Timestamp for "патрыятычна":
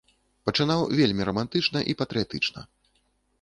2.01-2.65